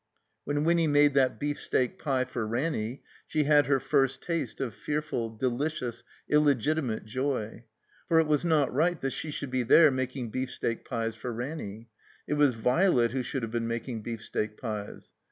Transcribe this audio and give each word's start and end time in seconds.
When 0.45 0.63
Winny 0.63 0.87
made 0.87 1.13
that 1.13 1.39
beefsteak 1.39 1.99
pie 1.99 2.25
for 2.25 2.47
Ranny 2.47 3.03
she 3.27 3.43
had 3.43 3.67
her 3.67 3.79
first 3.79 4.19
taste 4.23 4.59
of 4.59 4.73
fearftil, 4.73 5.37
delicious, 5.37 6.03
illegitimate 6.27 7.05
joy. 7.05 7.65
For 8.07 8.19
it 8.19 8.25
was 8.25 8.43
not 8.43 8.73
right 8.73 8.99
that 9.01 9.11
she 9.11 9.29
shotild 9.29 9.51
be 9.51 9.61
there 9.61 9.91
making 9.91 10.31
beefsteak 10.31 10.85
pies 10.85 11.13
for 11.13 11.31
Ranny. 11.31 11.89
It 12.25 12.33
was 12.33 12.55
Violet 12.55 13.11
who 13.11 13.21
should 13.21 13.43
have 13.43 13.51
been 13.51 13.67
making 13.67 14.01
beefsteak 14.01 14.57
pies. 14.59 15.11